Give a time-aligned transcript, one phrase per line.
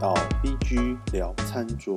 [0.00, 0.14] 到
[0.44, 1.96] BG 聊餐桌。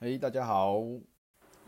[0.00, 0.80] 哎，大家好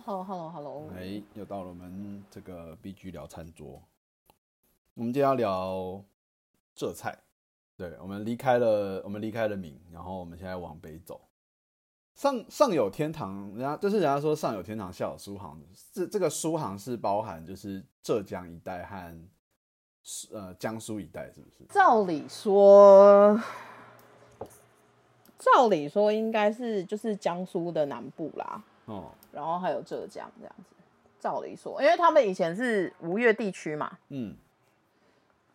[0.04, 0.90] ，Hello，Hello，Hello。
[0.96, 3.80] 哎，又到了我们这个 BG 聊餐桌。
[4.94, 6.04] 我们今天要聊
[6.74, 7.16] 浙菜，
[7.76, 11.28] 对，我们离开了，我们离开了闽，然后我们现在往北走。
[12.16, 15.62] 上上有天堂，人家就是人家说上有天堂，下有苏杭。
[15.92, 19.28] 这这个苏杭是包含就是浙江一带和
[20.32, 21.64] 呃江苏一带，是不是？
[21.70, 23.40] 照理说，
[25.38, 30.64] 照理说应该是就是江苏的南部啦，哦，然后还有浙江这样子。
[31.18, 34.36] 照理说，因为他们以前是吴越地区嘛，嗯，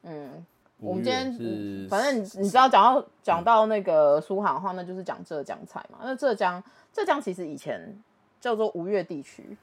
[0.02, 0.44] 嗯，
[0.80, 6.00] 我们今天反正你你知道讲到讲到那个苏杭的话，那就是讲浙江菜嘛。
[6.02, 7.96] 那浙江浙江其实以前
[8.42, 9.56] 叫做吴越地区，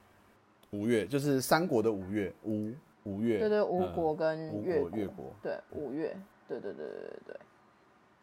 [0.71, 2.71] 吴越，就是三国的吴越，吴
[3.07, 6.17] 吴越，对对，吴嗯国跟吴越国越国，对，五月，
[6.49, 7.41] 对对对对对对。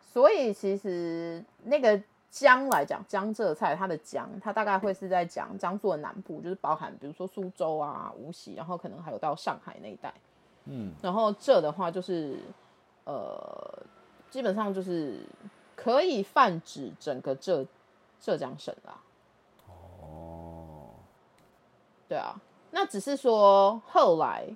[0.02, 10.14] 所以其实那个江来讲，江浙菜它的江，它大概会是在讲江苏的南部，就是包含比如说苏州啊、无锡，然后可能还有到上海那一带。
[10.66, 12.40] 嗯，然后浙的话就是
[13.06, 13.84] 呃，
[14.30, 15.22] 基本上就是
[15.78, 17.66] 可以泛指整个浙
[18.20, 19.02] 浙江省啦。
[19.68, 20.90] 哦，
[22.10, 22.36] 对啊，
[22.72, 24.48] 那只是说后来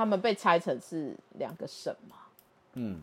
[0.00, 2.16] 他们被拆成是两个省嘛。
[2.72, 3.02] 嗯，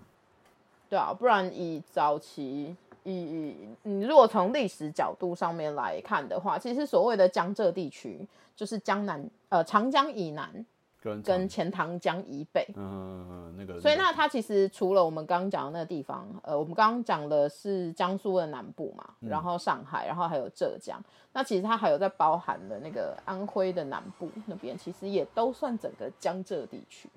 [0.89, 8.19] 对啊，不然以早期以以你如果从历史角度上面来看的话，其实所谓的江浙地区
[8.55, 10.65] 就是江南呃长江以南
[10.99, 12.65] 跟跟钱塘江以北。
[12.75, 21.01] 嗯那个，所以那它其实除了我们刚刚讲的那个地方，呃，我们刚刚讲的是江苏的南部嘛，然后上海，然后还有浙江，
[21.33, 27.09] 那其实它还有在包含了那个安徽的南部那边，其实也都算整个江浙地区。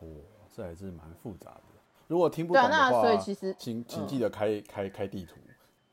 [0.00, 0.06] 哦，
[0.52, 1.62] 这还是蛮复杂的。
[2.08, 5.36] 如果听不懂的话，那所以其实请请嗯记得开开开地图。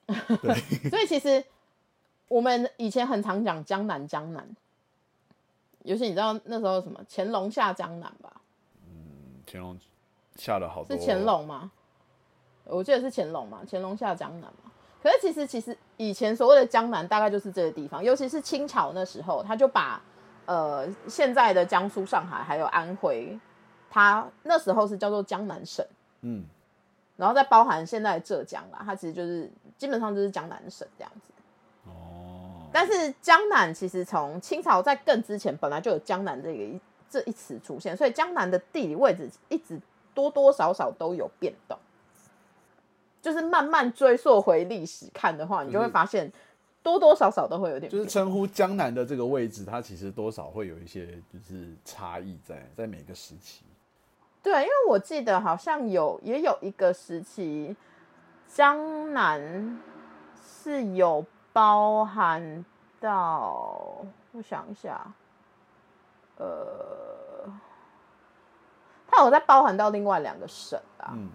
[0.42, 1.44] 对所以其实
[2.28, 4.48] 我们以前很常讲江南，江南，
[5.86, 8.34] 尤其你知道那时候什么乾隆下江南吧？
[8.88, 9.80] 嗯乾隆
[10.36, 11.72] 下了好多，是乾隆吗？
[12.66, 14.72] 我记得是乾隆嘛，乾隆下江南嘛。
[15.02, 20.02] 可是其实其实以前所谓的江南大概就是这个地方，尤其是清朝那时候，他就把
[20.48, 23.40] 呃现在的江苏、上海还有安徽，
[23.88, 25.86] 它那时候是叫做江南省，
[26.22, 26.44] 嗯，
[27.16, 31.32] 然后再包含现在的浙江啦，它其实就是基本上就是江南省这样子。
[32.75, 39.80] 哦，但是江南其实从清朝在更之前本来就有江南这个一这一词出现，所以江南的地理位置一直
[40.13, 41.77] 多多少少都有变动。
[43.21, 46.31] 就是慢慢追溯回历史看的话，你就会发现
[46.83, 53.63] 多多少少都会有点就是称呼江南的这个位置，它其实多少会有一些就是差异在在每个时期。
[54.43, 57.75] 对，因为我记得好像有也有一个时期，
[58.47, 59.80] 江南
[60.61, 61.25] 是有
[61.55, 62.66] 包含
[62.99, 65.10] 到，我想一下，
[66.36, 67.49] 呃，
[69.08, 71.30] 它有在包含到另外两个省啊，嗯，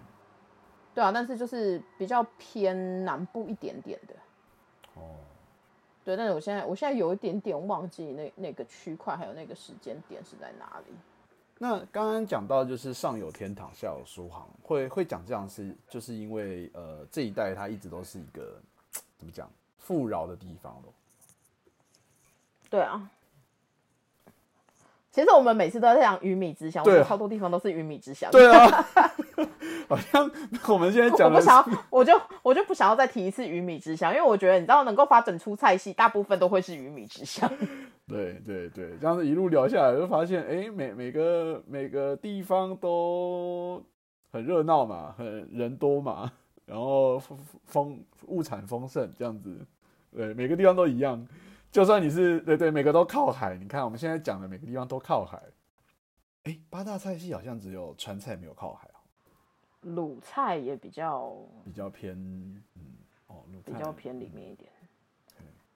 [0.93, 4.13] 对啊，但是就是比较偏南部一点点的，
[4.93, 5.15] 哦，
[6.05, 10.93] 对，但是我现在我现在有一点点忘记那那个区块还有那个时间点是在哪里。
[11.57, 18.61] 那刚刚讲到就是上有天堂，下有苏杭，会会讲这样是就是因为呃这一带它一直都是一个
[19.17, 19.49] 怎么讲
[19.81, 20.93] 富饶的地方咯。
[22.69, 23.09] 对啊，
[25.11, 28.31] 其实我们每次都在讲鱼米之乡，我超多地方都是鱼米之乡。
[28.31, 28.85] 对啊，
[29.89, 30.31] 好像
[30.69, 37.51] 我们现在我讲我不想要，我就我就不想要再提一次鱼米之乡，因为我觉得你知道能够发展出菜系，大部分都会是鱼米之乡。
[38.07, 43.83] 对对对，这样子一路聊下来，就发现哎、每每个每个地方都
[44.31, 46.31] 很热闹嘛，很人多嘛，
[46.65, 49.65] 然后丰丰物产丰盛这样子，
[50.11, 51.27] 对，每个地方都一样。
[51.71, 55.41] 就算你是对对，每个都靠海，你看我们现在讲的每个地方都靠海。
[56.43, 58.97] 哎、八大菜系好像只有川菜没有靠海哦，
[59.81, 62.15] 鲁菜也比较比较偏
[62.75, 62.97] 嗯
[63.27, 64.71] 哦，鲁菜比较偏里面一点。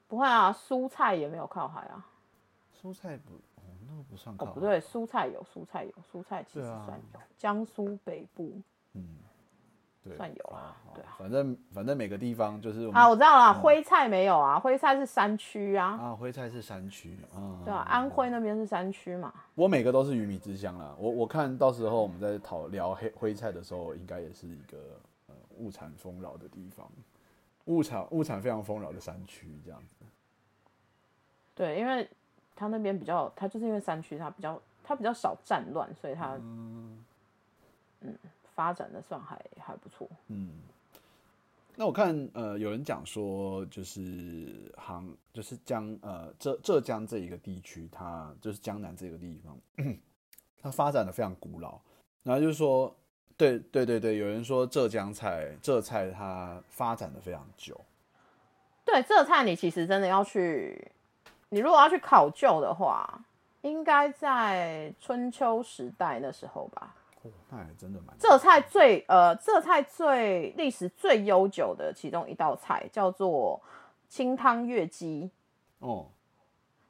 [0.07, 2.05] 不会啊，蔬菜也没有靠海啊。
[2.81, 7.19] 蔬菜不哦，那个不算靠哦，不对，蔬菜有，蔬菜有，蔬菜其实算有。
[7.37, 8.59] 江苏北部
[8.93, 9.24] 嗯，对，
[10.15, 15.87] 算有啦好对啊反正反正每个地方就是啊，我知道了，徽菜没有啊，徽菜是山区啊。
[15.87, 19.33] 啊，徽菜是山区啊，对啊，安徽那边是山区嘛。
[19.55, 20.95] 我每个都是鱼米之乡啦。
[20.99, 24.77] 我我看到时候我们在讨聊黑徽菜的时候，应该也是一个
[25.27, 26.87] 呃物产丰饶的地方，
[27.65, 29.95] 物产物产非常丰饶的山区这样子。
[31.55, 32.07] 对，因为
[32.55, 37.03] 它那边比较，它就是因为山区，它比较它比较少战乱，所以它嗯，
[38.55, 40.09] 发展的算还还不错。
[40.29, 40.49] 嗯，
[41.75, 49.57] 那我看呃有人讲说，就是杭就是江呃浙浙江这一个地区，它就是江南这个地方，
[50.63, 51.77] 它发展的非常古老。
[52.23, 52.95] 然后就是说，
[53.37, 57.79] 对对对对，有人说浙江菜浙菜它发展的非常久。
[58.83, 60.91] 对，浙菜你其实真的要去，
[61.49, 63.21] 你如果要去考究的话，
[63.61, 66.95] 应该在春秋时代那时候吧。
[67.25, 73.59] 哦，那还真的蛮浙菜最呃，浙菜最历史最悠久的其中一道菜叫做
[74.07, 75.29] 清汤月鸡，
[75.79, 76.05] 哦，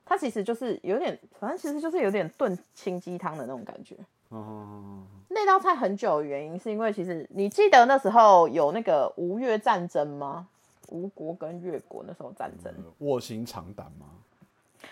[0.05, 3.95] 它其实就是有点，反正其实就是有点炖清鸡汤的那种感觉。
[4.29, 10.47] 哦，那道菜很久的原因是因为其实你记得那时候有那个吴越战争吗？
[10.89, 14.05] 吴国跟越国那时候战争，卧薪尝胆吗？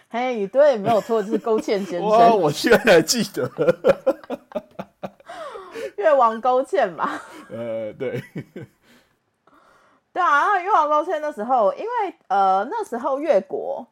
[0.09, 3.47] 嘿，对，没有错，就是勾践 先哇，生，我居然还记得。
[5.97, 7.19] 越王勾践嘛。
[7.49, 8.21] 呃，对，
[10.11, 13.85] 对啊，然后越王勾践那时候，因为呃那时候越国，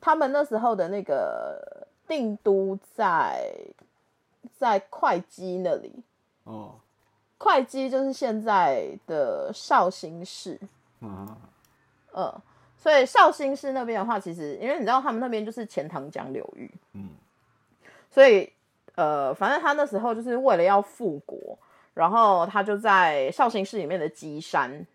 [0.00, 3.52] 他们那时候的那个定都在
[4.58, 6.02] 在会稽那里，
[6.44, 6.74] 哦，
[7.38, 10.58] 会稽就是现在的绍兴市，
[11.00, 11.36] 啊，
[12.12, 12.42] 呃，
[12.76, 17.10] 所以绍兴市那边的话，其实因为你知道他们那边就是钱塘江流域，嗯，
[18.10, 18.52] 所以
[18.96, 21.58] 呃，反正他那时候就是为了要复国，
[21.94, 24.86] 然后他就在绍兴市里面的鸡山，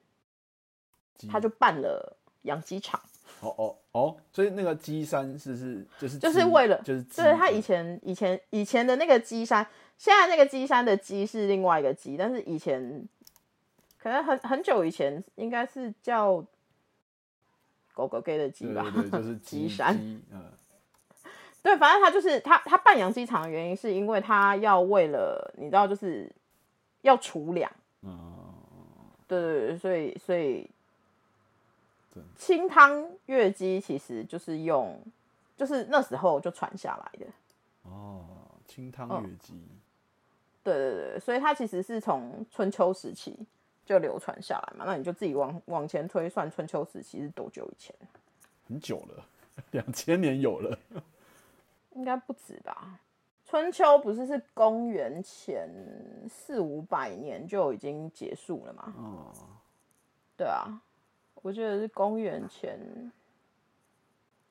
[1.29, 2.99] 他就办了养鸡场。
[3.41, 9.65] 哦哦哦，所以那个鸡山是是就是就是为了就是鸡对他以前以前以前的那个鸡山，
[9.97, 13.07] 现在那个鸡山的鸡是另外一个鸡，但是以前
[13.97, 16.45] 可能很很久以前应该是叫
[17.93, 19.97] 狗狗给的鸡吧，对对对，就是鸡鸡 山。
[19.97, 20.43] 鸡嗯
[21.63, 26.31] 对，反正他就是他他办养鸡场的原因是因为他要为了你知道就是
[27.01, 27.71] 要储粮，
[28.01, 28.43] 嗯，
[29.27, 30.69] 对对对，所以所以
[32.35, 34.99] 清汤月鸡其实就是用
[35.55, 37.25] 就是那时候就传下来的。
[37.83, 38.25] 哦，
[38.65, 39.53] 清汤嗯月鸡，
[40.63, 43.37] 对对对，所以它其实是从春秋时期
[43.85, 47.95] 就流传下来嘛，那你就自己往往前推算，春秋时期是多久以前？
[48.67, 49.25] 很久了，
[49.71, 50.77] 两千年有了。
[51.91, 52.99] 应该不止吧？
[53.43, 55.69] 春秋不是是公元前
[56.29, 58.93] 四五百年就已经结束了吗？
[58.97, 59.33] 哦，
[60.37, 60.81] 对啊，
[61.41, 62.79] 我记得是公元前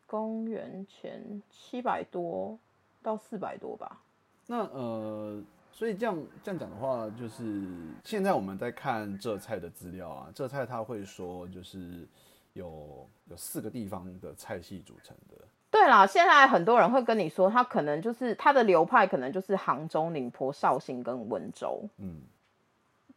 [0.06, 2.58] 公元前七百多
[3.02, 4.02] 到四百多吧。
[4.46, 7.66] 那呃，所以这样这样讲的话，就是
[8.04, 12.06] 现在我们在看浙菜的资料啊，浙菜它会说就是
[12.52, 15.36] 有有四个地方的菜系组成的。
[15.70, 22.22] 对啦，现在很多人会跟你说，他可能就是他的流派，可能就是杭州、宁波、绍兴跟温州，嗯。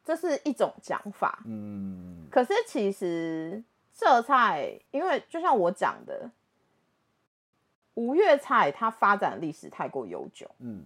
[0.06, 1.40] 这是一种讲法。
[1.46, 2.28] 嗯。
[2.30, 3.64] 可是其实
[3.94, 6.30] 浙菜，因为就像我讲的，
[7.96, 10.86] 吴越菜它发展历史太过悠久，嗯。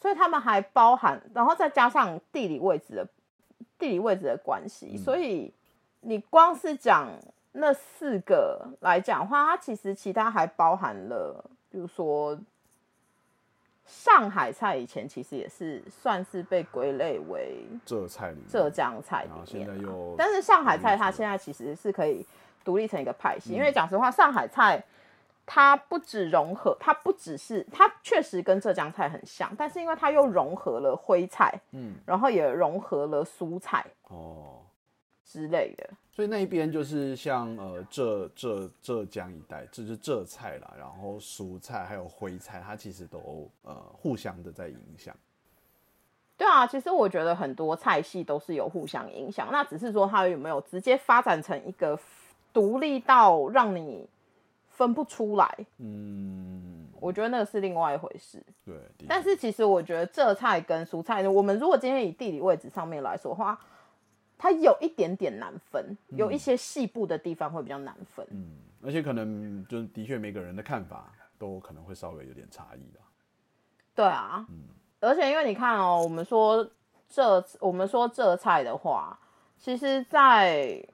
[0.00, 3.06] 所以他们还包含，然后再加上地理位置的
[3.78, 4.98] 地理位置的关系，嗯。
[4.98, 5.52] 所以
[6.00, 7.10] 你光是讲
[7.56, 12.36] 那四个来讲的话，它其实其他还包含了，比如说
[13.86, 22.26] 上海菜，以前其实也是算是被归类为浙菜里面，浙江菜里面嘛，现在又但是上海菜它现在其实是可以
[22.64, 24.82] 独立成一个派嗯系，因为讲实话，上海菜
[25.46, 31.94] 它不只融合，它不只是它确实跟浙江菜很像，但是因为它又融合了徽菜，嗯。
[32.04, 34.63] 然后也融合了苏菜哦，
[35.24, 35.90] 之类的。
[36.12, 45.14] 所以那一边就是像呃浙浙浙江一带，这就是浙菜啦，然后蜀菜还有徽菜，它其实都呃互相的在影响。
[46.36, 51.98] 对啊，其实我觉得很多菜系都是有互相影响，那只是说它有没有直接发展成一个
[52.52, 54.06] 独立到让你
[54.70, 58.42] 分不出来，嗯，我觉得那个是另外一回事。
[58.64, 58.74] 对，
[59.08, 63.58] 但是其实我觉得浙菜跟蔬菜呢，我们如果今天以地理位置上面来说的话，
[64.36, 68.26] 它有一点点难分，有一些细部的地方会比较难分。
[68.30, 73.02] 嗯，而且可能就是的确每个人的看法都可能会稍微有点差异啦。
[73.94, 74.46] 对啊，
[75.00, 76.68] 而且因为你看哦，我们说
[77.08, 79.18] 浙，我们说浙菜的话，
[79.56, 80.84] 其实在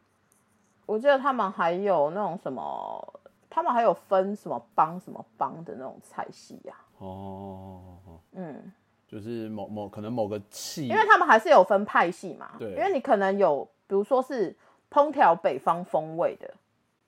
[0.87, 7.97] 我记得他们还有那种什么，他们还有分什么帮什么帮的那种菜系呀、哦，
[8.33, 8.71] 嗯，
[9.11, 12.53] 就是某某可能某个系，因为他们还是有分派系嘛。
[12.59, 14.55] 对因为你可能有，比如说是
[14.89, 16.55] 烹调北方风味的，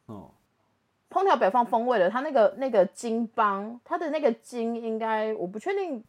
[0.07, 0.29] 哦，
[1.09, 6.03] 烹调北方风味的，它那个那个金帮，它的那个金应该我不确定，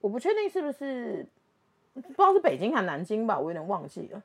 [0.00, 1.26] 我不确定是不是
[1.94, 4.22] 不知道是北京还是南京吧，我有点忘记了。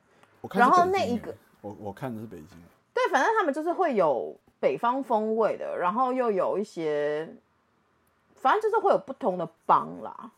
[0.52, 2.46] 然后那一个，我我看的是北京。
[2.92, 7.28] 对，反正他们就是会有北方风味的，然后又有一些，
[8.44, 10.30] 反正就是会有不同的帮啦。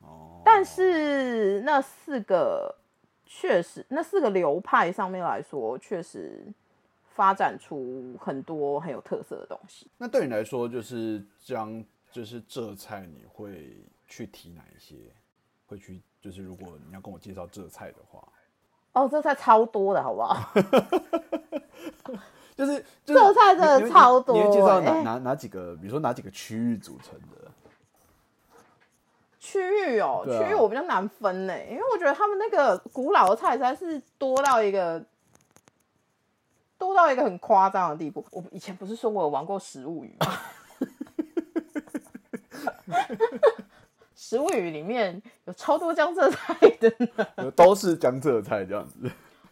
[0.00, 2.74] 哦，但是那四个
[3.24, 6.46] 确实，那四个流派上面来说，确实
[7.14, 9.86] 发展出很多很有特色的东西。
[9.96, 14.96] 那对你来说，就是将，就是浙菜，你会去提哪一些？
[15.66, 18.22] 会去，就是如果你要跟我介绍浙菜的话，
[18.92, 20.52] 哦，浙菜超多的好不好？
[22.58, 25.76] 就是就是浙菜真的超多你会介绍哪欸哪哪几个？
[25.76, 27.48] 比如说哪几个区域组成的？
[29.38, 35.00] 区域哦，区域我比较难分呢，因为我觉得他们那个古老的菜实在是多到一个
[36.76, 38.26] 多到一个很夸张的地步。
[38.32, 40.26] 我以前不是说我有玩过食物语吗？
[44.16, 46.92] 食物语里面有超多江浙菜的
[47.36, 47.50] 呢。
[47.54, 49.08] 都是江浙菜这样子。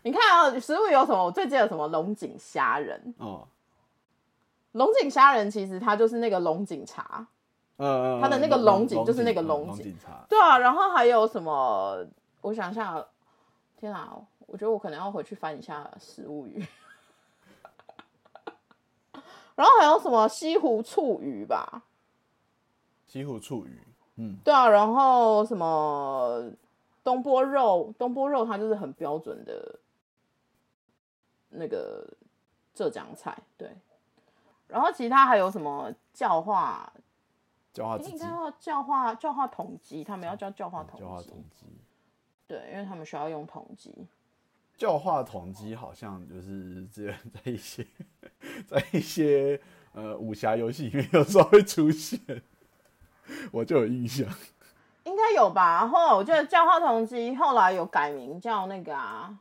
[0.06, 1.24] 你看啊，食物有什么？
[1.24, 3.12] 我最记得什么龙井虾仁。
[3.18, 3.44] 哦，
[4.70, 7.26] 龙井虾仁其实它就是那个龙井茶，
[7.78, 10.24] 嗯，它的那个龙井就是那个龙井龙井茶。
[10.28, 12.06] 对啊，然后还有什么？
[12.40, 13.04] 我想一下，
[13.76, 16.62] 天啊，我觉得我可能要回去翻一下《食物语》。
[19.56, 21.82] 然后还有什么西湖醋鱼吧？
[23.06, 23.82] 西湖醋鱼，
[24.18, 26.44] 嗯，对啊，然后什么
[27.02, 27.92] 东坡肉？
[27.98, 29.80] 东坡肉它就是很标准的
[31.56, 32.06] 那个
[32.74, 33.70] 浙江菜，对。
[34.68, 36.92] 然后其他还有什么教化？
[37.72, 41.22] 教化应该要教化教化统计，他们要叫教化统教化。
[41.22, 41.66] 统计。
[42.48, 43.92] 对，因为他们需要用统计。
[44.76, 47.86] 教化统计好像就是之前在一些
[48.66, 49.60] 在一些
[49.92, 52.20] 呃武侠游戏里面有时候会出现，
[53.52, 54.26] 我就有印象。
[55.04, 55.80] 应该有吧？
[55.80, 59.38] 然后我记得教化统计后来有改名叫那个啊，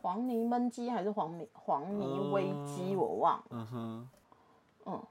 [0.00, 3.44] 黄泥焖鸡还是黄泥黄泥煨鸡，嗯我忘了。
[3.50, 4.08] 嗯哼，
[4.86, 5.02] 嗯，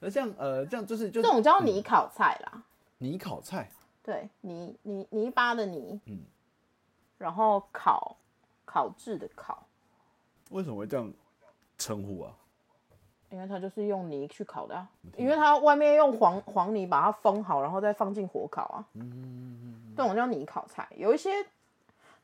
[0.00, 2.62] 那这样呃这样就是就这种叫泥烤菜啦。
[2.98, 3.70] 泥烤菜，
[4.02, 6.24] 对，泥泥泥巴的泥，嗯
[7.18, 8.16] 然后烤
[8.64, 9.66] 烤制的烤，
[10.50, 11.12] 为什么会这样
[11.76, 12.32] 称呼啊？
[13.30, 14.88] 因为它就是用泥去烤的啊。
[15.16, 18.86] 因为它外面用黄黄泥把它封好，然后再放进火烤啊。
[18.94, 20.88] 嗯，这种叫泥烤菜。
[20.96, 21.30] 有一些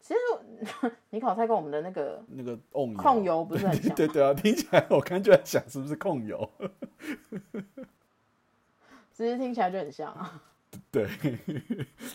[0.00, 6.50] 其实你烤菜跟我们的那个那个控油，控油不是很对对啊， 听起来我刚就在想是不是控油？
[9.12, 10.42] 其实听起来就很像啊。
[10.90, 11.06] 对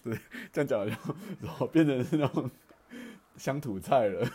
[0.04, 0.20] 对，
[0.52, 2.50] 这样讲然后变成是那种
[3.38, 4.28] 乡土菜了。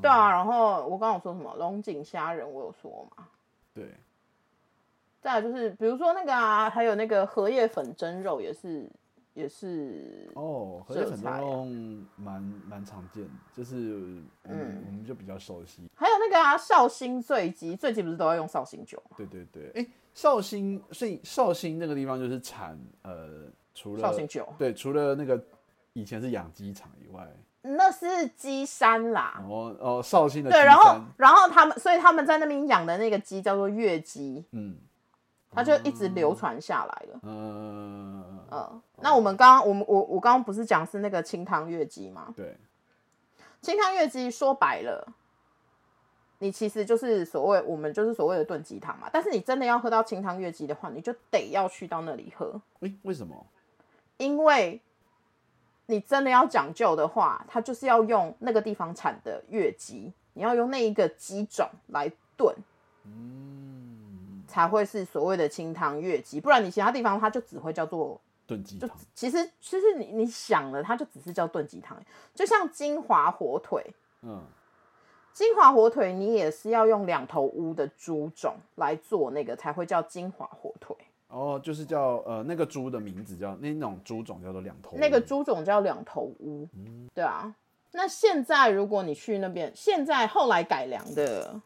[0.00, 3.26] 对啊，然后我刚刚有说什么龙井虾仁，我有说嘛。
[3.74, 3.92] 对，
[5.20, 8.90] 再来就是比如说那个啊，还有那个荷叶粉蒸肉也是
[9.34, 15.88] 也是哦，荷叶粉浙菜啊蒸肉蛮蛮常见的，就是我们、我们就比较熟悉。
[15.94, 19.16] 还有那个啊绍兴醉鸡，醉鸡不是都要用绍兴酒吗？
[19.16, 25.42] 对对对，哎，绍兴，所以绍兴那个地方就是产呃，除了绍兴酒对，除了那个
[25.92, 27.26] 以前是养鸡场以外，
[27.62, 29.42] 那是鸡山啦。
[29.48, 34.76] 哦哦，绍兴的对，然后然后他们，所以他们在那边养的那个鸡叫做月鸡，嗯
[35.52, 37.20] 它就一直流传下来了。
[37.22, 42.32] 呃，嗯，那我们刚刚我们我我刚刚不是讲是那个清汤月鸡吗？
[42.36, 42.56] 对，
[43.60, 45.06] 清汤月鸡说白了，
[46.38, 49.08] 你其实就是所谓我们就是所谓的炖鸡汤嘛。
[49.12, 53.46] 但是你真的要喝到清汤月鸡的话，你就得要去到那里喝，哎，为什么？
[54.16, 54.80] 因为
[55.86, 62.54] 你真的要讲究的话，它就是要用那个地方产的月鸡，你要用那一个鸡种来炖，
[63.04, 66.40] 嗯，才会是所谓的清汤月鸡。
[66.40, 71.96] 不然你其他地方它就只会叫做就炖鸡汤，其实其实你你想了，它就只是叫炖鸡汤，
[72.34, 73.84] 就像金华火腿。
[74.22, 74.42] 嗯，
[75.32, 80.96] 金华火腿你也是要用两头乌的猪种来做那个，才会叫金华火腿。
[81.28, 86.66] 哦，就是叫呃那个猪的名字叫那种猪种叫做两头乌，那个猪种叫两头乌，
[87.14, 87.54] 对啊。
[87.92, 91.60] 那现在如果你去那边，现在后来改良的，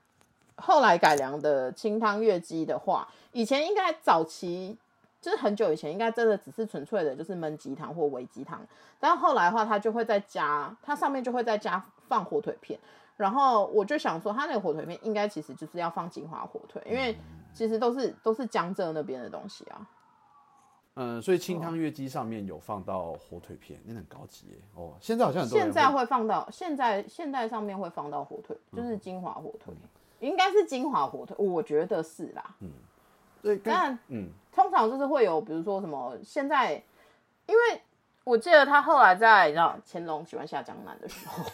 [0.57, 4.77] 后来改良的清汤月鸡的话，以前应该早期
[5.25, 8.61] 就是很久以前，应该真的只是纯粹的就是焖鸡汤或煨鸡汤，
[9.01, 12.79] 但后来的话，它就会再加，它上面就会再加放火腿片。
[13.17, 17.17] 然后我就想说，它那个火腿片应该其实就是要放金华火腿，因为
[17.55, 19.89] 其实都是都是江浙那边的东西啊。
[20.97, 24.59] 嗯，所以清汤月鸡上面有放到火腿片，那很高级耶。
[24.75, 29.73] 哦，现在好像很多现在会放到现在现在上面会放到火腿，就是金华火腿，
[30.21, 32.55] 应该是金华火腿，我觉得是啦。
[32.61, 32.71] 嗯
[33.43, 36.75] 对，跟但嗯通常就是会有，比如说什么现在，
[37.47, 37.83] 因为
[38.25, 41.45] 我我记得他后来在你知道乾隆喜欢下江南的时候，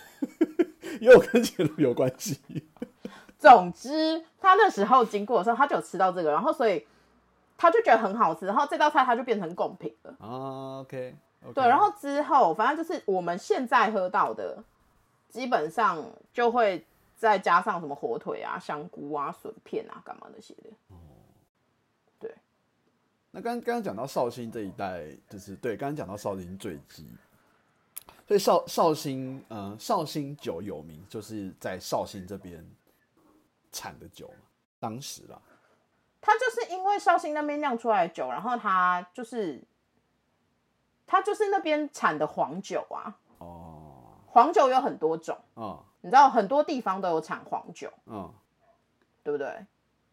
[1.00, 2.40] 又跟乾隆有关系。
[3.38, 6.86] 总之他那时候经过的时候，他就有吃到这个，然后所以
[7.58, 10.14] 他就觉得很好吃，然后这道菜他就变成贡品了。
[10.20, 11.14] 啊，OK，,
[11.54, 14.62] 对，然后之后反正就是我们现在喝到的，
[15.28, 16.02] 基本上
[16.32, 20.70] 就会再加上什么火腿啊、香菇啊、笋片啊、干嘛那些的。
[23.30, 27.06] 对，那刚刚刚讲到绍兴这一带，就是对，刚刚讲到绍兴醉鸡，
[28.26, 32.64] 所以绍绍兴，嗯、绍兴酒有名，就是在绍兴这边
[33.72, 34.46] 产的酒嘛，
[34.78, 35.40] 当时啦，
[36.20, 39.62] 他就是因为绍兴那边酿出来的酒，然后他就是
[41.06, 45.82] 他就是那边产的黄酒啊，哦，黄酒有很多种，嗯。
[46.02, 48.32] 你知道很多地方都有产黄酒，嗯，
[49.22, 49.66] 对不对？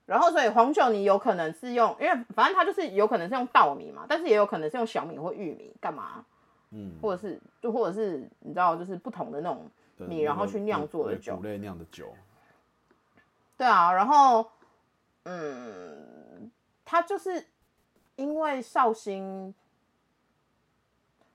[0.07, 6.25] 然后所以黄酒你有可能是用，因为反正它就是有可能是用稻米嘛，但是也有可能是用小米或玉米干嘛，
[6.71, 11.37] 嗯，或者是就或者是你知道就是不同的那种米，然后去酿做的酒。
[11.43, 12.15] 类酿的酒，
[13.57, 14.49] 对啊，然后
[15.23, 16.49] 嗯，
[16.85, 17.45] 它就是
[18.15, 19.53] 因为绍兴，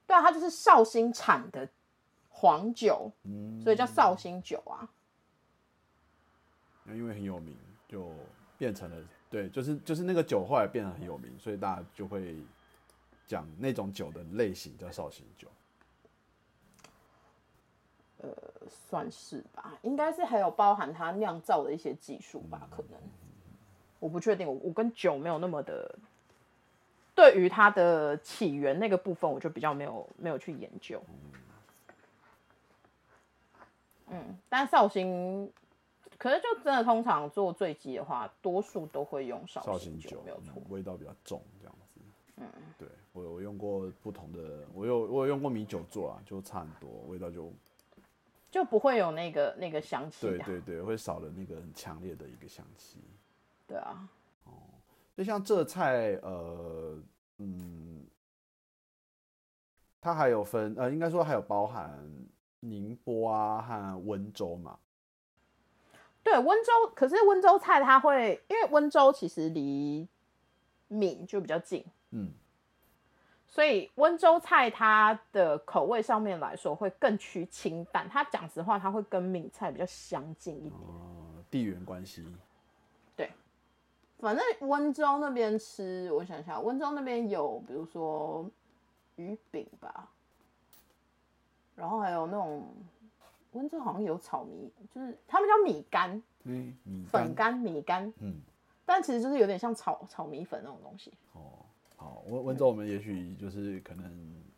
[0.07, 1.69] 对啊，它就是绍兴产的
[2.29, 4.89] 黄酒，嗯，所以叫绍兴酒啊。
[6.87, 7.55] 因为很有名，
[7.87, 8.11] 就
[8.57, 8.95] 变成了
[9.29, 12.35] 对，就是就是那个酒后来变得很有名，所以大家就会
[13.27, 15.47] 讲那种酒的类型叫绍兴酒。
[18.17, 18.29] 呃
[18.69, 22.97] 算是吧，应该是还有包含它酿造的一些技术吧，可能
[23.99, 25.93] 我不确定，我我跟酒没有那么的，
[27.13, 31.03] 对于它的起源那个部分，我就比较没有没有去研究。
[34.07, 35.51] 嗯，但绍兴，
[36.23, 40.63] 可是就真的通常做醉鸡的话，多数都会用绍绍兴酒，没有错嗯。
[40.69, 41.99] 味道比较重，这样子。
[42.37, 47.51] 嗯，对我我用过不同的，我有我有用过米酒做啊，就差很多，味道就
[48.49, 50.45] 就不会有那个那个香气啊。
[50.45, 52.99] 对对对，会少了那个很强烈的一个香气。
[53.67, 54.07] 对啊，
[54.45, 54.53] 哦
[55.17, 56.97] 就像这菜，呃，
[57.39, 58.07] 嗯，
[59.99, 62.01] 它还有分，呃，应该说还有包含
[62.61, 64.79] 宁波啊和温州嘛。
[66.23, 70.07] 对温州，可是温州菜它会，因为温州其实离
[70.87, 72.31] 闽就比较近，嗯，
[73.47, 78.07] 所以温州菜它的口味上面来说会更趋清淡。
[78.09, 80.73] 它讲实话，它会跟闽菜比较相近一点。
[80.73, 82.25] 哦，地缘关系，
[83.15, 83.29] 对
[84.19, 88.49] 反正温州那边吃，我想想，温州那边有比如说
[89.17, 90.09] 鱼饼吧，
[91.75, 92.65] 然后还有那种
[93.53, 98.35] 温州好像有炒米，就是他们叫米干、嗯，米粉干、米干，嗯，
[98.85, 101.11] 但其实就是有点像炒炒米粉那种东西。
[101.33, 104.03] 哦，好，温温州我们也许就是可能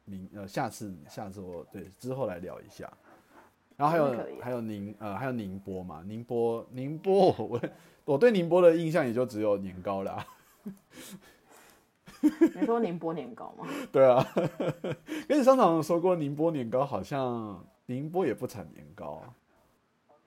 [0.06, 2.92] 明呃下次下次我对之后来聊一下。
[3.78, 7.62] 然后还有还有宁呃还有宁波嘛，宁波宁波我
[8.06, 10.26] 我对宁波的印象也就只有年糕啦。
[12.22, 13.68] 你说宁波年糕吗？
[13.92, 14.26] 对啊，
[15.28, 19.34] 跟你商场说过，宁波年糕好像宁波也不产年糕啊。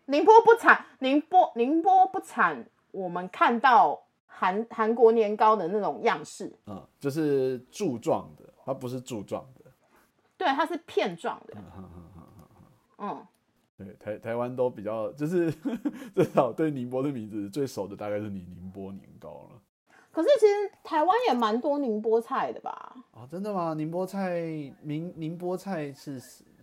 [0.06, 9.70] 宁波不产，宁波宁波不产，我们看到韩韩国年糕的那种样式，嗯，就是柱状的，它不是柱状的。
[10.36, 11.56] 对，它是片状的。
[12.98, 13.26] 嗯，
[13.76, 15.50] 对，台台湾都比较，就是
[16.16, 19.60] 至少对宁波的名字最熟的大概是你宁波年糕了。
[20.10, 22.96] 可是其实台湾也蛮多宁波菜的吧？
[23.12, 23.74] 啊，真的吗？
[23.74, 24.40] 宁波菜，
[24.82, 26.18] 宁宁波菜是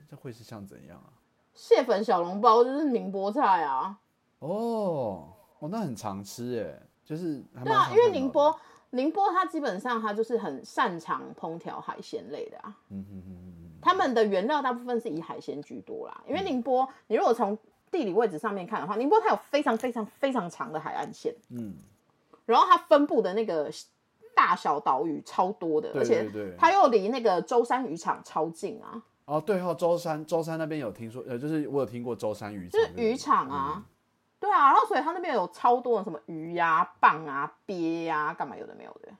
[0.09, 1.09] 这会是像怎样啊？
[1.53, 3.97] 蟹粉小笼包就是宁波菜啊。
[4.39, 8.55] 哦，哦，那很常吃耶，就是对啊，因为宁波
[8.91, 12.77] 宁波它基本上它就是很擅长烹调海鲜类的啊。
[12.89, 17.55] 嗯哼哼他们的原料大部分是以海鲜居多啦，因为宁波，你如果从
[17.91, 21.75] 地理位置上面看的话，宁波它有非常非常非常长的海岸线，嗯，
[22.45, 23.71] 然后它分布的那个
[24.35, 33.83] 大小岛屿超多的，对而且它又离那个舟山渔场超近啊，哦，对哦，舟山舟山那边有听说，呃，就是我有听过舟山渔场就是渔场啊，
[34.39, 39.11] 对啊，然后所以它那边有超多的什么鱼呀、蚌啊、鳖呀、干嘛有的没有的，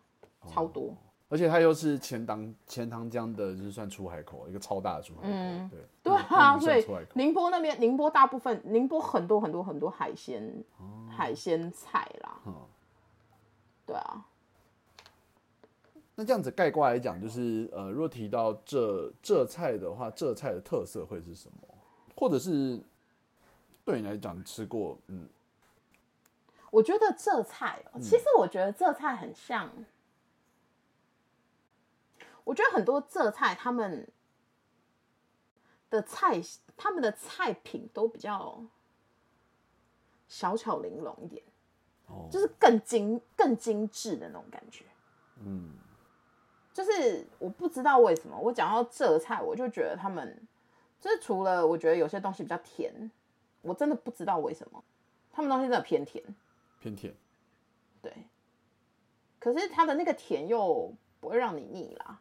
[0.47, 0.95] 超多。
[1.27, 12.53] 而且它又是钱塘钱塘江的，就是算出海口，一个超大的出海口，嗯对对啊，所以宁波那边，宁波大部分，宁波很多很多很多海鲜，哦海鲜菜啦，嗯
[13.87, 14.23] 对啊，
[16.15, 21.75] 那这样子概括来讲，就是呃，如果提到这这菜的话，浙菜的特色会是什么？
[22.15, 22.81] 或者是
[23.83, 25.27] 对你来讲吃过，嗯，
[26.71, 29.69] 我觉得浙菜、哦，其实我觉得浙菜很像，
[32.45, 34.07] 我觉得很多浙菜他们
[35.89, 36.41] 的菜，
[36.77, 38.63] 他们的菜品都比较
[40.29, 41.43] 小巧玲珑一点，
[42.07, 44.85] 哦，就是更精更精致的那种感觉。
[45.43, 45.73] 嗯，
[46.75, 50.37] 就是我不知道为什么，我讲到浙菜，我就觉得他们
[50.99, 53.09] 就是除了我觉得有些东西比较甜，
[53.61, 54.83] 我真的不知道为什么
[55.31, 56.21] 他们东西真的偏甜，
[56.81, 57.13] 偏甜。
[58.01, 58.11] 对。
[59.39, 62.19] 可是它的那个甜又不会让你腻啦，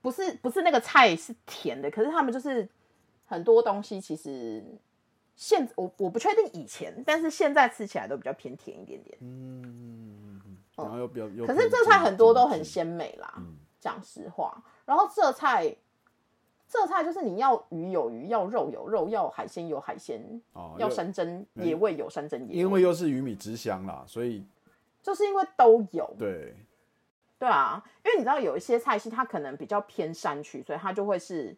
[0.00, 2.68] 不是不是那个菜是甜的，可是他们就是
[3.26, 4.62] 很多东西其实
[5.34, 9.18] 现我我不确定以前，但是现在吃起来都比较偏甜一点点。
[9.20, 10.05] 嗯，
[10.76, 13.42] 然后又比较又可是这菜很多都很鲜美啦，
[13.80, 14.62] 讲实话。
[14.84, 15.74] 然后这菜，
[16.68, 20.22] 这菜就是你要鱼有鱼，要肉有肉，要海鲜有海鲜，
[20.54, 24.44] 要哦要山珍野味有山珍野味，因为又是鱼米之乡啦，所以
[25.02, 26.54] 就是因为都有，对，
[27.38, 31.56] 对啊，因为你知道有一些菜系它可能比较偏山区，所以它就会是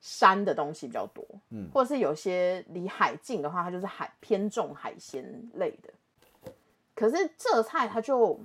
[0.00, 5.92] 山的东西比较多，嗯或者是有些离海近的话，它就是海偏重海鲜类的。
[6.94, 8.40] 可是这菜它就，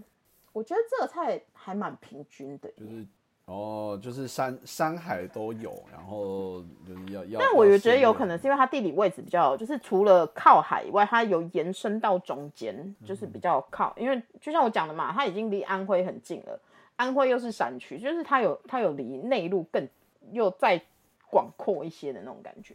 [0.53, 3.05] 我觉得这个菜还蛮平均的，就是
[3.45, 7.39] 哦，就是山山海都有，然后就是要要。
[7.39, 13.93] 但我也觉得有可能是因为它地理位置比较，就是除了靠海以外，它有延伸到中间，就是比较靠。
[13.97, 16.57] 因为就像我讲的嘛，它已经离安徽很近了，
[16.95, 19.85] 安徽又是山区，就是它有它有离内陆更
[20.31, 20.81] 又再
[21.29, 22.73] 广阔一些的那种感觉。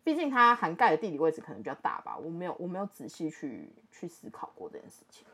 [0.00, 5.26] 哦毕竟它涵盖的地理位置可能比较大吧，我没有我没有仔细去去思考过这件事情。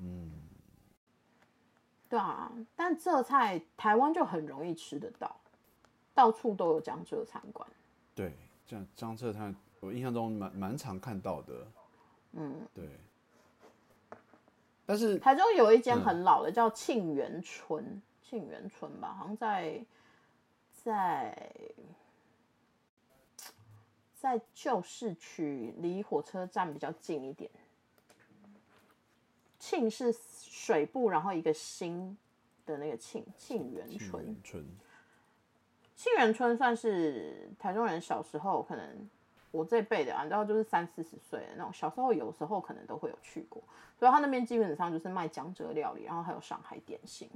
[0.00, 0.30] 嗯，
[2.08, 5.34] 对啊，但浙菜台湾就很容易吃得到，
[6.14, 7.68] 到处都有江浙餐馆。
[8.14, 8.36] 对，
[8.66, 11.66] 这样江浙菜我印象中蛮蛮常看到的，
[12.32, 12.88] 嗯，对。
[14.86, 19.84] 但是台中有一间嗯很老的，叫庆元村，庆元村吧，好像在
[20.72, 21.52] 在
[24.20, 27.48] 在旧市区，离火车站比较近一点。
[29.60, 32.16] 庆是水部，然后一个新
[32.66, 34.24] 的那个庆，庆元庆村。
[34.24, 34.64] 元村，
[35.96, 39.08] 庆元村算是台中人小时候可能
[39.50, 43.62] 我这辈的啊，你知道就是三四十岁的那种，小时候有时候可能都会有去过，
[43.98, 47.28] 所以他那边基本上就是卖江浙料理，然后还有上海点心，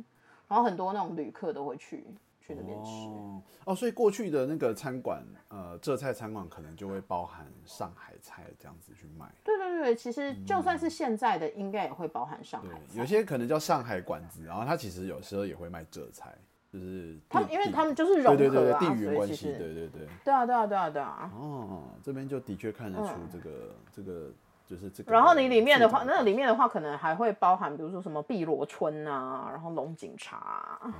[0.49, 2.05] 然后很多那种旅客都会去
[2.44, 2.90] 去那边吃。
[2.90, 9.26] 哦哦，所以过去的那个餐馆，呃，浙菜餐馆可能就会包含上海菜这样子去卖。
[9.44, 12.98] 对对对，其实就算是现在的，应该也会包含上海，菜。
[12.98, 16.37] 有些可能叫上海馆子，然后它其实有时候也会卖浙菜，
[16.72, 20.09] 就是他们因为他们就是融合对对对对啊，地缘关系，对对对。
[20.24, 21.31] 对啊对啊对啊对啊。
[21.37, 23.50] 哦，这边就的确看得出嗯这个、
[23.92, 24.33] 这个
[24.66, 25.12] 就是这个。
[25.12, 30.94] 然后你里面的话，那里面的话，可能还会包含，比如说什么碧螺春啊，然后龙井茶、啊、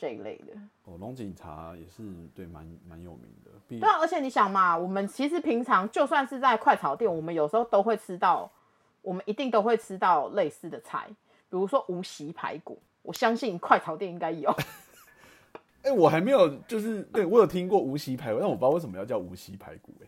[0.00, 0.54] 这一类的。
[0.84, 2.02] 哦，龙井茶也是
[2.34, 8.50] 对蛮蛮有名的，毕对啊，而且你想嘛，我们其实平常就算是在快炒店，我们有时候都会吃到，
[9.02, 11.06] 我们一定都会吃到类似的菜，
[11.50, 14.50] 比如说无锡排骨，我相信快炒店应该有。
[15.82, 20.06] 哎、我还没有，就是对我有听过无锡排骨，但我不知道为什么要叫无锡排骨、哎，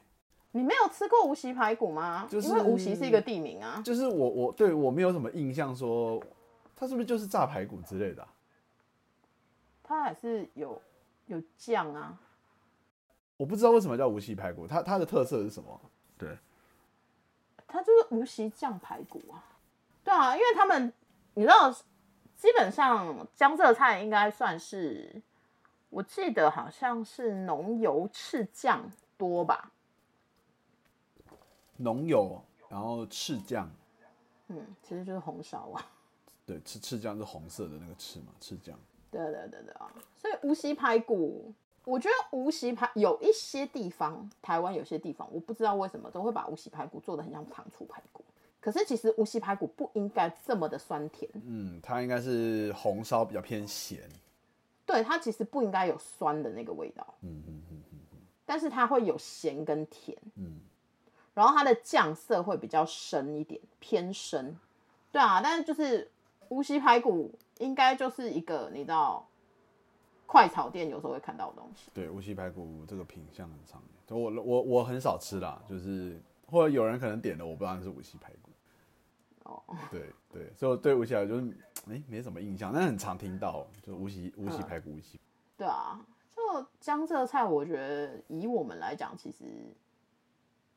[0.50, 2.26] 你没有吃过无锡排骨吗？
[2.28, 3.81] 就是因为无锡是一个地名啊。
[3.85, 6.22] 就是我我对我没有什么印象说，
[6.76, 8.28] 它是不是就是炸排骨之类的啊、
[9.92, 10.81] 它还是有
[11.26, 12.18] 有酱啊，
[13.37, 15.78] 我不知道为什么叫无锡排骨，它它的特色是什么？
[16.16, 16.38] 对，
[17.66, 19.44] 它就是无锡酱排骨啊。
[20.02, 20.90] 对啊，因为他们
[21.35, 21.70] 你知道，
[22.37, 25.22] 基本上江浙菜应该算是，
[25.90, 29.72] 我记得好像是浓油赤酱多吧。
[31.76, 33.70] 浓油，然后赤酱，
[34.48, 35.85] 嗯，其实就是红烧啊。
[36.46, 38.78] 对，赤赤酱是红色的那个赤嘛，赤酱。
[39.12, 39.92] 对对对对啊！
[40.16, 41.53] 所以无锡排骨，
[41.85, 48.25] 我觉得无锡排有一些地方，台湾有些地方，我不知道为什么都会把无锡排骨做的很像糖醋排骨。
[48.59, 54.01] 可是其实无锡排骨不应该这么的酸甜，嗯，它应该是红烧比较偏咸。
[54.87, 57.98] 对它其实不应该有酸的那个味道，嗯嗯嗯嗯
[58.44, 60.61] 但是它会有咸跟甜，嗯，
[61.35, 64.57] 然后它的酱色会比较深一点，偏深。
[65.11, 66.11] 对啊，但是就是
[66.48, 69.27] 无锡排骨应该就是一个你知道，
[70.27, 71.90] 快炒店有时候会看到的东西。
[71.94, 78.51] 对，无锡排骨这个品相很常见，我我我很少吃啦，就是或者有人可能点的，我不知道那是无锡排骨。
[79.44, 81.57] 哦，对对，所以我对无锡排骨就是
[81.90, 85.20] 哎、没什么印象，但很常听到，就无锡无锡排骨，无锡
[85.57, 86.01] 对啊，
[86.35, 89.44] 就江浙菜，我觉得以我们来讲，其实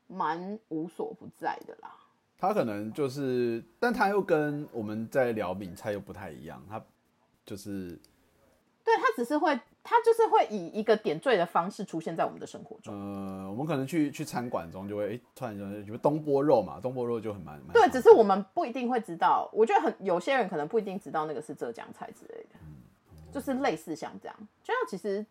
[0.06, 1.96] 蛮无所不在的啦。
[2.38, 6.82] 它可能就是，但他又跟我们在聊闽菜又不太一样，他
[7.44, 7.98] 就是
[8.84, 12.94] 对，他只是会，他就是会以一个点缀的方式出现在我们的生活中。
[12.94, 19.48] 呃，我们可能去去餐馆中就会，哎、突然就比如东坡肉嘛，东坡肉就很蛮蛮对，只是我们不一定会知道。
[19.52, 22.58] 我觉得很有些人可能不一定知道那个是浙江菜之类的，
[23.32, 24.36] 就是类似像这样。
[24.62, 25.24] 就像其实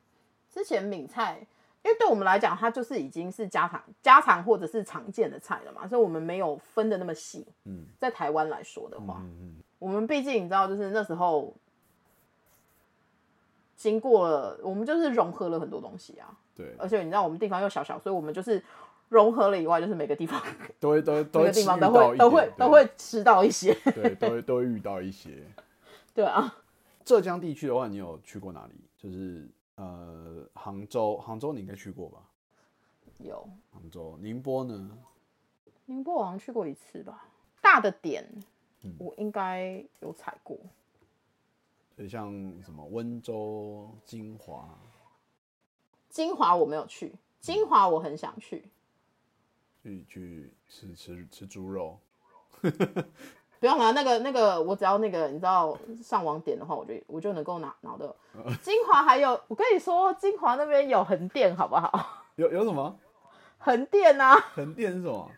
[0.50, 1.46] 之前闽菜，
[1.86, 7.46] 因为对我们来讲，它就是已经是家常家常或者是常见的菜了嘛，所以我们没有分的那么细。
[7.66, 11.56] 嗯，在台湾来说的话，嗯嗯我们毕竟你知道，就是那时候
[13.76, 16.36] 经过了，我们就是融合了很多东西啊。
[16.56, 18.64] 对，而且你知道我们地方又小小，所以我们就是
[19.10, 20.42] 融合了以外，就是每个地方
[20.82, 23.72] 都会都都地方都会都会都会吃到一些。
[23.94, 25.44] 对，对都会都会遇到一些。
[26.16, 26.56] 对啊，
[27.04, 28.74] 浙江地区的话，你有去过哪里？
[28.98, 32.30] 就是呃，杭州，杭州你应该去过吧？
[33.20, 34.98] 有杭州，宁波呢？
[35.86, 37.28] 宁波我好像去过一次吧，
[37.62, 38.28] 大的点
[38.82, 40.58] 嗯我应该有踩过。
[41.96, 44.78] 所以，像什么温州、金华，
[46.10, 48.70] 金华我没有去，金华我很想去。
[49.84, 52.00] 去去吃吃吃猪肉。
[53.60, 58.16] 不用了，那个那个，我只要那个你知道上网点的话，我就我就能够拿拿到。
[58.62, 62.24] 金华还有，我跟你说，金华那边有横店，好不好？
[62.36, 62.98] 有有什么？
[63.58, 65.32] 横店啊，横店是什么？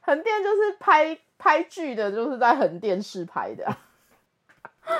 [0.00, 3.76] 横店就是拍拍剧的，就是在横店市拍的啊、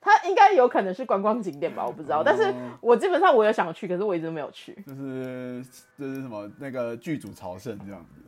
[0.00, 2.22] 它应该有可能是观光景点吧，我不知道。
[2.24, 5.64] 但是我基本上我有想去，可是我一直都没有去就是
[5.96, 6.50] 就是什么？
[6.58, 8.20] 那个剧组朝圣这样子。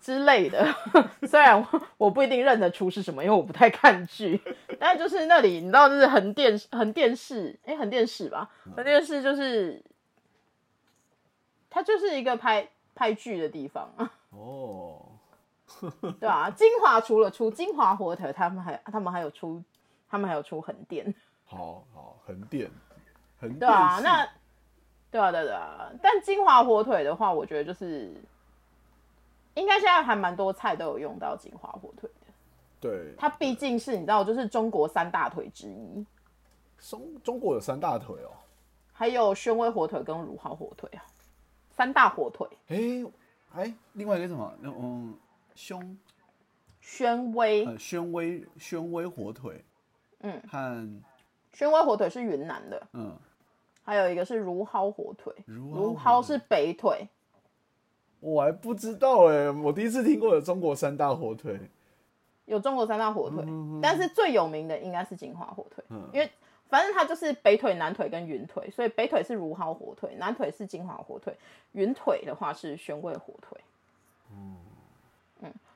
[0.00, 0.66] 之类的。
[1.28, 4.40] 虽然我我不一定认得出是什么，因为我不太看剧，
[4.80, 9.82] 但就是那里你知道，就是横店横店市，哎、横店市吧，横店市就是
[11.68, 13.92] 它就是一个拍拍剧的地方。
[13.96, 14.10] 啊。
[14.30, 15.02] 哦，
[16.20, 19.62] 对啊，金华除了出金华火腿，他们还他们还有出，
[20.08, 22.70] 他们还有出横店，好好，横店，
[23.40, 24.24] 横店对啊，那
[25.10, 28.14] 对啊对啊对啊，但金华火腿的话，我觉得就是
[29.54, 32.32] 应该现在还蛮多菜都有用到金华火腿的，
[32.80, 36.06] 对，它毕竟是你知道，就是中国三大腿之一，
[36.78, 38.30] 中中国有三大腿哦。
[38.92, 41.02] 还有宣威火腿跟如皋火腿啊，
[41.70, 43.04] 三大火腿，哎
[43.54, 44.54] 哎，另外一个什么？
[44.62, 45.14] 嗯，
[45.54, 45.98] 胸
[46.80, 49.64] 宣威呃宣威宣威火腿，
[50.20, 51.02] 嗯，和
[51.52, 53.18] 宣威火腿是云南的，嗯。
[53.82, 57.08] 还有一个是如皋火腿，如如皋皋是北腿。
[58.20, 61.58] 我还不知道哎，我第一次听过有中国三大火腿。
[62.46, 66.28] 有中国三大火腿，嗯但是最有名的应该是金华火腿，嗯因为
[66.68, 71.36] 反正它就是北腿、南腿跟云腿，所以北腿是如蒿火腿，南腿是金华火腿，
[71.72, 73.60] 云腿的话是宣贵火腿。
[74.32, 74.56] 嗯，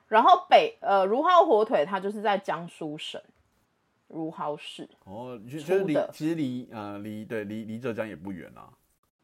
[0.09, 3.21] 然后北呃如蒿火腿它就是在江苏省
[4.09, 8.69] 如蒿市，哦，就就是离其实离呃离对离离浙江也不远啊。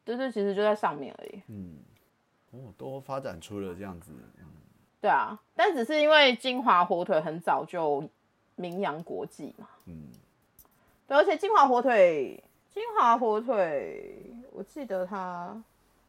[0.04, 1.42] 就是其实就在上面而已。
[1.48, 1.78] 嗯，
[2.50, 4.12] 哦，都发展出了这样子。
[4.38, 4.46] 嗯
[5.00, 8.06] 对啊，但只是因为金华火腿很早就
[8.56, 9.66] 名扬国际嘛。
[9.86, 10.10] 嗯，
[11.06, 15.58] 对，而且金华火腿，金华火腿，我记得它，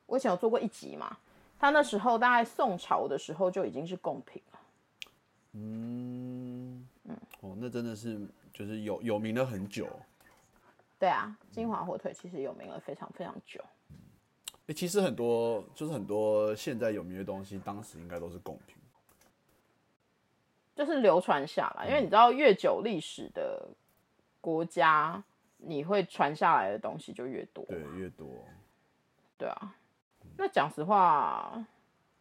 [0.07, 1.15] 我以前有做过一集嘛，
[1.57, 4.59] 它那时候大概宋朝的时候就已经是贡品了。
[5.53, 6.85] 嗯
[7.39, 8.19] 哦，那真的是
[8.51, 9.87] 就是有有名了很久。
[10.99, 13.63] 对啊，金华火腿其实有名了非常非常久。
[14.71, 18.77] 哎、其实很多就是很多现在有名的东西，当时应该都是贡品。
[20.73, 23.67] 就是流传下来，因为你知道越久历史的
[24.39, 25.21] 国家，
[25.57, 27.65] 你会传下来的东西就越多。
[27.65, 28.25] 对，越多。
[29.37, 29.75] 对啊，
[30.37, 31.61] 那讲实话，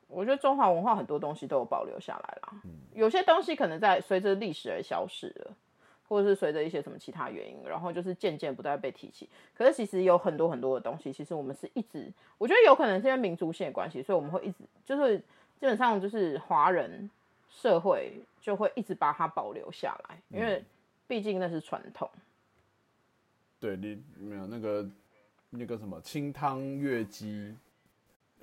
[0.09, 2.61] 我觉得中华文化很多东西都有保留下来啦。
[2.93, 5.57] 有些东西可能在随着历史而消失了，
[6.11, 9.29] 或者是随着一些什么其他原因，然后就是渐渐不再被提起。
[9.57, 17.09] 可是其实有很多很多的东西，其实我们是一直，我觉得有可能是因为民族性的关系，所以我们会一直就是基本上就是华人
[17.49, 20.65] 社会就会一直把它保留下来，因为
[21.07, 22.11] 毕竟那是传统。
[23.61, 24.91] 对你没有那个
[25.51, 27.55] 那个什么清汤月鸡，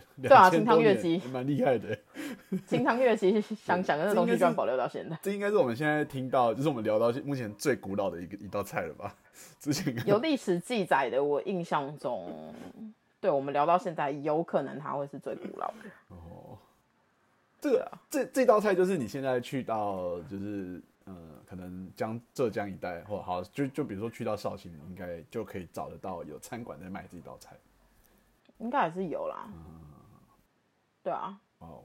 [0.22, 1.98] 对啊清汤月鸡蛮厉害的。
[2.66, 5.18] 清汤乐其实想讲的那东西居然保留到现在。
[5.22, 9.16] 这应该是我们现在听到，就是我们聊到目前最古老的一个一道菜了吧？
[9.60, 12.54] 之前有历史记载的，我印象中，
[13.22, 15.90] 对我们聊到现在，有可能它会是最古老的。
[16.10, 16.58] 哦，
[17.62, 21.14] 这个这这道菜就是你现在去到就是呃，
[21.48, 27.56] 可能江浙江一带，或好就就比如说去到绍兴，应该就可以找得到有餐馆在卖这道菜。
[28.60, 29.48] 应该还是有啦。
[31.04, 31.84] 对啊，哦，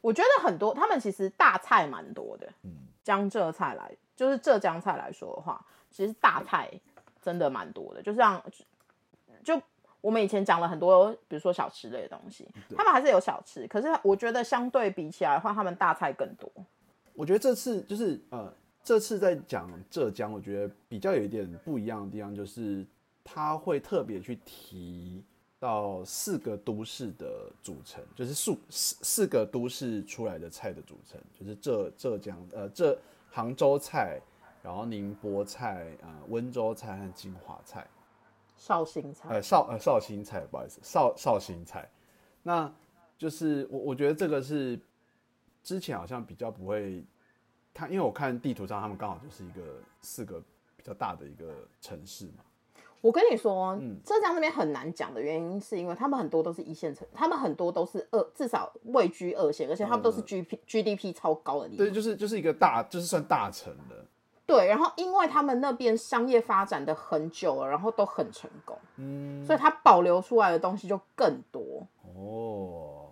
[0.00, 2.48] 我觉得很多他们其实大菜蛮多的。
[2.62, 6.70] 嗯江浙菜来，就是浙江菜来说的话，其实大菜
[7.22, 8.38] 真的蛮多的，就像
[9.42, 9.58] 就
[10.02, 12.46] 我们以前讲了很多，比如说小吃类的东西，
[12.76, 16.52] 他们还是有小吃，可是我觉得相对比起来的话，他们大菜更多。
[17.14, 18.52] 我觉得这次就是呃，
[18.84, 22.86] 这次在讲浙江，我觉得比较有一点不一样的地方，就是
[23.24, 25.24] 他会特别去提
[25.58, 32.98] 到四个都市的组成，就是四四四个都市出来的菜的组成，就是浙浙江呃浙
[33.30, 34.20] 杭州菜，
[34.62, 37.86] 然后宁波菜，呃温州菜和金华菜。
[38.56, 41.88] 绍兴菜，呃绍呃绍兴菜，不好意思，绍绍兴菜，
[42.42, 42.68] 那
[43.16, 44.76] 就是我我觉得这个是
[45.62, 47.04] 之前好像比较不会
[47.72, 50.40] 他，因为我看地图上他们刚好就是一个四个
[50.76, 52.44] 比较大的一个城市嘛，
[53.00, 61.86] 我跟你说，浙江那边很难讲的原因，是因为他们很多都是一线城，他们很多都是二，至少位居二线，而且他们都是 G P G D P 超高的地方。
[61.86, 64.04] 对，就是就是一个大，就是算大城的。
[64.44, 71.86] 对，然后因为他们那边商业发展的很久了，然后都很成功，嗯，所以它保留出来的东西就更多。
[72.16, 73.10] 哦，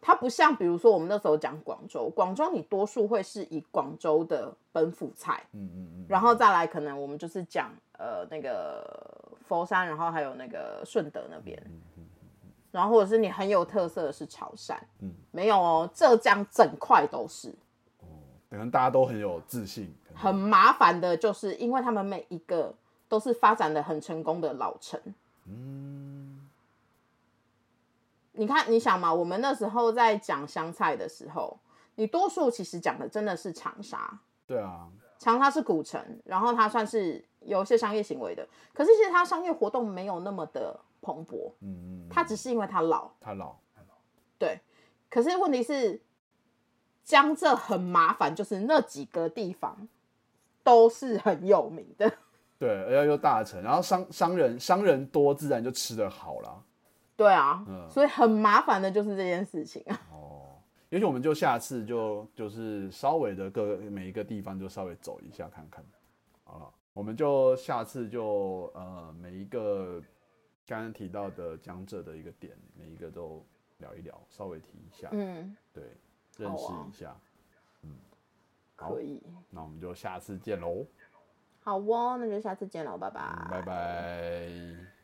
[0.00, 7.70] 它不像比如说我们那时候讲广州，广州你多数会是以广州的本府菜，嗯嗯嗯，然后再来可能我们就是讲
[8.02, 8.84] 呃那个
[9.46, 11.56] 佛山，然后还有那个顺德那边，
[12.72, 17.54] 然后或者是你很有特色的是潮汕，嗯，没有哦，浙江整块都是。
[18.50, 19.94] 可能大家都很有自信。
[20.14, 22.74] 很麻烦的，就是因为他们每一个
[23.08, 25.00] 都是发展的很成功的老城。
[25.46, 26.46] 嗯，
[28.32, 31.58] 你看，你想嘛，我们那时候在讲湘菜的时候，
[31.94, 34.18] 你多数其实讲的真的是长沙。
[34.46, 34.86] 对啊，
[35.18, 41.52] 长沙是古城，然后它算是有一些商业行为的，可是其实它商业活动没有那么的蓬勃。
[41.60, 43.56] 嗯嗯，它只是因为它老，它老，
[44.38, 44.60] 对。
[45.08, 46.00] 可是问题是。
[47.04, 49.88] 江浙很麻烦，就是那几个地方
[50.62, 52.08] 都是很有名的，
[52.60, 56.62] 对，而且又大城，然后商商人商人多，自然就吃得好了。
[57.16, 60.00] 对啊，嗯，所以很麻烦的就是这件事情啊。
[60.12, 60.42] 哦，
[60.90, 65.84] 也许我们就下次就就是稍微的各每一个地方就稍微走一下看看。
[66.44, 70.02] 好了，我们就下次就呃每一个
[70.66, 73.44] 刚刚提到的江浙的一个点，每一个都
[73.78, 75.08] 聊一聊，稍微提一下。
[75.12, 75.96] 嗯，对。
[76.38, 77.14] 认识一下，
[77.82, 77.94] 嗯，
[78.74, 80.86] 可以，那我们就下次见喽。
[81.60, 85.01] 好哦，那就下次见喽，拜拜，拜拜。